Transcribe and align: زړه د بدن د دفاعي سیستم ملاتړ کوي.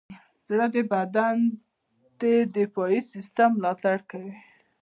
زړه 0.47 0.65
د 0.75 0.77
بدن 0.93 1.37
د 2.21 2.23
دفاعي 2.55 2.99
سیستم 3.13 3.49
ملاتړ 3.59 3.97
کوي. 4.11 4.35